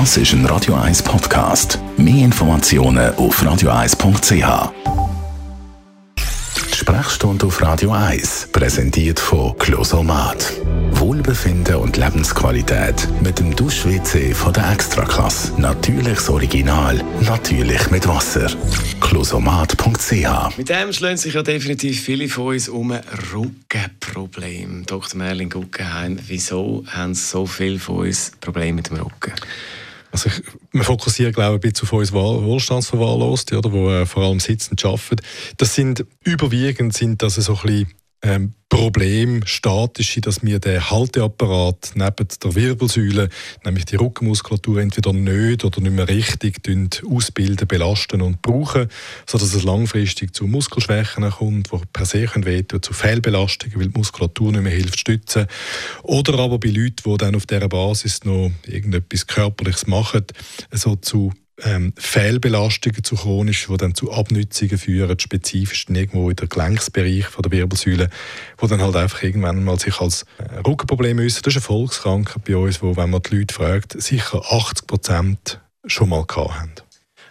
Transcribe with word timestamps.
Das 0.00 0.16
ist 0.16 0.32
ein 0.32 0.44
Radio 0.46 0.74
1 0.74 1.04
Podcast. 1.04 1.78
Mehr 1.96 2.24
Informationen 2.24 3.14
auf 3.14 3.40
radio1.ch. 3.40 4.72
Die 6.72 6.76
Sprechstunde 6.76 7.46
auf 7.46 7.62
Radio 7.62 7.92
1, 7.92 8.48
präsentiert 8.50 9.20
von 9.20 9.56
Closomat. 9.56 10.52
Wohlbefinden 10.90 11.76
und 11.76 11.96
Lebensqualität 11.96 13.06
mit 13.22 13.38
dem 13.38 13.54
Dusch-WC 13.54 14.34
von 14.34 14.52
der 14.52 14.72
Extraklasse. 14.72 15.52
Natürliches 15.60 16.28
Original, 16.28 17.00
natürlich 17.20 17.88
mit 17.92 18.08
Wasser. 18.08 18.50
Closomat.ch 19.00 20.58
Mit 20.58 20.70
dem 20.70 20.92
schlagen 20.92 21.18
sich 21.18 21.34
ja 21.34 21.42
definitiv 21.44 22.00
viele 22.00 22.28
von 22.28 22.46
uns 22.46 22.68
um 22.68 22.90
ein 22.90 23.02
Rückenproblem. 23.32 24.86
Dr. 24.86 25.16
Merlin 25.16 25.50
Guggenheim, 25.50 26.18
wieso 26.26 26.84
haben 26.88 27.14
so 27.14 27.46
viele 27.46 27.78
von 27.78 27.98
uns 27.98 28.32
Probleme 28.40 28.72
mit 28.72 28.90
dem 28.90 28.96
Rücken? 28.96 29.32
Also 30.14 30.28
ich, 30.28 30.42
wir 30.70 30.84
fokussieren, 30.84 31.32
glaube 31.32 31.56
ich, 31.56 31.64
ein 31.64 31.72
bisschen 31.72 31.88
auf 31.88 31.92
uns 31.92 32.12
Wohlstandsverwahrloste, 32.12 33.58
oder, 33.58 33.68
die 33.68 33.78
äh, 33.78 34.06
vor 34.06 34.22
allem 34.22 34.38
sitzend 34.38 34.84
arbeiten. 34.84 35.16
Das 35.56 35.74
sind, 35.74 36.06
überwiegend 36.22 36.94
sind 36.94 37.20
das 37.20 37.34
so 37.34 37.56
ein 37.56 37.62
bisschen 37.62 37.94
ähm, 38.24 38.54
Problem 38.70 39.46
statische, 39.46 40.20
dass 40.20 40.42
wir 40.42 40.58
den 40.58 40.90
Halteapparat 40.90 41.92
neben 41.94 42.26
der 42.42 42.54
Wirbelsäule, 42.56 43.28
nämlich 43.64 43.84
die 43.84 43.94
Rückenmuskulatur, 43.94 44.80
entweder 44.80 45.12
nicht 45.12 45.64
oder 45.64 45.80
nicht 45.80 45.92
mehr 45.92 46.08
richtig 46.08 46.60
ausbilden, 47.08 47.68
belasten 47.68 48.20
und 48.20 48.42
brauchen, 48.42 48.88
sodass 49.26 49.54
es 49.54 49.62
langfristig 49.62 50.34
zu 50.34 50.48
Muskelschwächen 50.48 51.30
kommt, 51.30 51.70
die 51.70 51.78
per 51.92 52.04
se 52.04 52.28
wehtun, 52.34 52.82
zu 52.82 52.92
Fehlbelastungen, 52.92 53.78
weil 53.78 53.88
die 53.88 53.98
Muskulatur 53.98 54.50
nicht 54.50 54.62
mehr 54.62 54.72
hilft, 54.72 54.98
stützen. 54.98 55.46
Oder 56.02 56.36
aber 56.40 56.58
bei 56.58 56.68
Leuten, 56.68 57.12
die 57.12 57.16
dann 57.16 57.36
auf 57.36 57.46
dieser 57.46 57.68
Basis 57.68 58.24
noch 58.24 58.50
irgendetwas 58.66 59.28
Körperliches 59.28 59.86
machen, 59.86 60.24
so 60.72 60.96
zu 60.96 61.32
ähm, 61.64 61.92
Fehlbelastungen 61.96 63.02
zu 63.02 63.16
chronisch, 63.16 63.66
die 63.70 63.76
dann 63.76 63.94
zu 63.94 64.12
Abnützungen 64.12 64.78
führen, 64.78 65.18
spezifisch 65.18 65.86
irgendwo 65.88 66.30
in 66.30 66.36
der 66.36 66.48
Gelenksbereich 66.48 67.26
von 67.26 67.42
der 67.42 67.52
Wirbelsäule, 67.52 68.10
wo 68.58 68.66
dann 68.66 68.80
halt 68.80 68.96
einfach 68.96 69.22
irgendwann 69.22 69.64
mal 69.64 69.78
sich 69.78 70.00
als 70.00 70.24
äh, 70.38 70.58
Rückenproblem 70.66 71.18
äußern. 71.18 71.42
Das 71.44 71.54
ist 71.54 71.56
eine 71.56 71.62
Volkskrankheit 71.62 72.44
bei 72.44 72.56
uns, 72.56 72.82
wo, 72.82 72.96
wenn 72.96 73.10
man 73.10 73.22
die 73.22 73.36
Leute 73.36 73.54
fragt, 73.54 74.00
sicher 74.00 74.42
80 74.50 74.86
Prozent 74.86 75.60
schon 75.86 76.08
mal 76.08 76.24
gehabt 76.24 76.54
haben. 76.54 76.72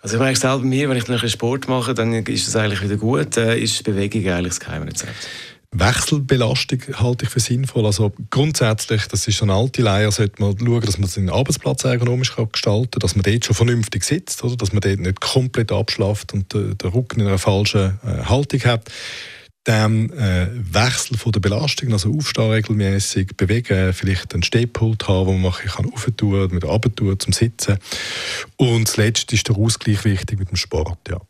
Also 0.00 0.16
ich 0.16 0.22
merke 0.22 0.38
selber 0.38 0.64
mir, 0.64 0.88
wenn 0.88 0.96
ich 0.96 1.04
dann 1.04 1.18
Sport 1.28 1.68
mache, 1.68 1.92
dann 1.92 2.12
ist 2.12 2.46
das 2.46 2.56
eigentlich 2.56 2.82
wieder 2.82 2.96
gut. 2.96 3.36
Äh, 3.36 3.58
ist 3.58 3.82
Bewegung 3.84 4.26
eigentlich 4.28 4.54
das 4.54 4.60
Geheimrezept? 4.60 5.28
Wechselbelastung 5.70 6.80
halte 6.94 7.26
ich 7.26 7.30
für 7.30 7.40
sinnvoll. 7.40 7.84
Also 7.84 8.12
grundsätzlich, 8.30 9.06
das 9.06 9.28
ist 9.28 9.42
eine 9.42 9.52
alte 9.52 9.82
Leier, 9.82 10.10
sollte 10.10 10.40
man 10.40 10.58
schauen, 10.58 10.80
dass 10.80 10.98
man 10.98 11.08
seinen 11.08 11.28
Arbeitsplatz 11.28 11.84
ergonomisch 11.84 12.34
gestalten 12.34 12.90
kann, 12.92 13.00
dass 13.00 13.16
man 13.16 13.22
dort 13.22 13.44
schon 13.44 13.54
vernünftig 13.54 14.02
sitzt, 14.04 14.42
oder? 14.42 14.56
dass 14.56 14.72
man 14.72 14.80
dort 14.80 15.00
nicht 15.00 15.20
komplett 15.20 15.70
abschlaft 15.70 16.32
und 16.32 16.54
den, 16.54 16.76
Rücken 16.82 17.20
in 17.20 17.26
einer 17.26 17.38
falschen 17.38 17.98
äh, 18.02 18.24
Haltung 18.24 18.60
hat. 18.64 18.90
Dann 19.64 20.08
äh, 20.12 20.48
Wechsel 20.54 21.18
von 21.18 21.32
der 21.32 21.40
Belastung, 21.40 21.92
also 21.92 22.14
aufstehen 22.14 22.50
regelmäßig, 22.50 23.36
bewegen, 23.36 23.92
vielleicht 23.92 24.32
einen 24.32 24.42
Stehpult 24.42 25.06
haben, 25.06 25.26
wo 25.26 25.32
man 25.34 25.52
kann 25.52 25.92
aufentun, 25.92 26.50
mit 26.50 26.64
runter 26.64 27.18
zum 27.18 27.34
Sitzen. 27.34 27.76
Und 28.56 28.88
zuletzt 28.88 29.30
ist 29.34 29.48
der 29.48 29.56
Ausgleich 29.56 30.02
wichtig 30.06 30.38
mit 30.38 30.48
dem 30.48 30.56
Sport, 30.56 31.10
ja. 31.10 31.20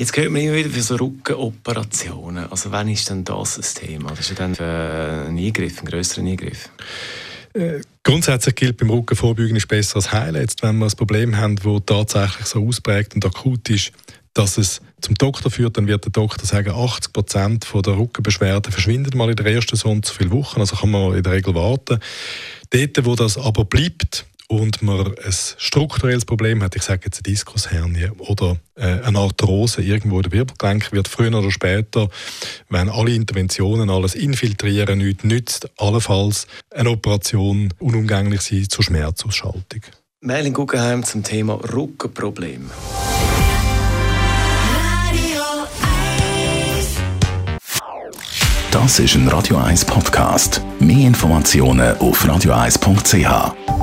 Jetzt 0.00 0.16
hört 0.16 0.30
man 0.30 0.40
immer 0.40 0.54
wieder 0.54 0.70
für 0.70 0.80
so 0.80 0.96
Rückenoperationen. 0.96 2.50
Also 2.50 2.72
wann 2.72 2.88
ist 2.88 3.10
denn 3.10 3.22
das 3.22 3.58
ein 3.58 3.86
Thema? 3.86 4.08
Das 4.08 4.20
ist 4.20 4.30
ja 4.30 4.34
dann 4.34 4.54
für 4.54 4.64
einen 4.64 5.36
Eingriff, 5.36 5.76
einen 5.76 5.88
größeren 5.88 6.26
Eingriff. 6.26 6.70
Äh, 7.52 7.82
grundsätzlich 8.02 8.54
gilt 8.54 8.78
beim 8.78 8.88
Rücken 8.88 9.14
Vorbeugen 9.14 9.56
ist 9.56 9.68
besser 9.68 9.96
als 9.96 10.10
heilen. 10.10 10.40
Jetzt, 10.40 10.62
wenn 10.62 10.78
wir 10.78 10.86
ein 10.86 10.92
Problem 10.92 11.36
haben, 11.36 11.56
das 11.56 11.82
tatsächlich 11.84 12.46
so 12.46 12.66
ausprägt 12.66 13.14
und 13.14 13.26
akut 13.26 13.68
ist, 13.68 13.92
dass 14.32 14.56
es 14.56 14.80
zum 15.02 15.16
Doktor 15.16 15.50
führt, 15.50 15.76
dann 15.76 15.86
wird 15.86 16.06
der 16.06 16.12
Doktor 16.12 16.46
sagen, 16.46 16.70
80 16.70 17.12
Prozent 17.12 17.66
der 17.70 17.98
Rückenbeschwerden 17.98 18.72
verschwinden 18.72 19.18
mal 19.18 19.28
in 19.28 19.36
der 19.36 19.52
ersten 19.52 19.76
so 19.76 19.90
und 19.90 20.06
so 20.06 20.14
viele 20.14 20.30
Wochen. 20.30 20.60
Also 20.60 20.76
kann 20.76 20.92
man 20.92 21.14
in 21.14 21.22
der 21.22 21.32
Regel 21.32 21.54
warten. 21.54 22.00
Dort, 22.70 23.04
wo 23.04 23.16
das 23.16 23.36
aber 23.36 23.66
bleibt, 23.66 24.24
und 24.50 24.82
man 24.82 25.06
ein 25.06 25.32
strukturelles 25.58 26.24
Problem 26.24 26.62
hat, 26.62 26.74
ich 26.74 26.82
sage 26.82 27.02
jetzt 27.04 27.18
eine 27.18 27.32
Diskushernie 27.32 28.10
oder 28.18 28.56
äh, 28.74 29.00
eine 29.04 29.18
Arthrose 29.18 29.80
irgendwo 29.80 30.16
in 30.16 30.22
der 30.22 30.32
Wirbelgelenk, 30.32 30.90
wird 30.90 31.06
früher 31.06 31.32
oder 31.32 31.52
später, 31.52 32.08
wenn 32.68 32.88
alle 32.88 33.14
Interventionen 33.14 33.88
alles 33.90 34.16
infiltrieren 34.16 34.98
nichts 34.98 35.22
nützt, 35.22 35.70
allenfalls 35.78 36.48
eine 36.74 36.90
Operation 36.90 37.72
unumgänglich 37.78 38.40
sein 38.40 38.68
zur 38.68 38.82
Schmerzausschaltung. 38.82 39.82
Merlin 40.20 40.52
Guggenheim 40.52 41.04
zum 41.04 41.22
Thema 41.22 41.54
Rückenproblem. 41.54 42.70
Das 48.72 48.98
ist 48.98 49.14
ein 49.14 49.28
Radio 49.28 49.58
1 49.58 49.84
Podcast. 49.84 50.60
Mehr 50.80 51.06
Informationen 51.06 51.96
auf 51.98 52.24
radio1.ch. 52.24 53.79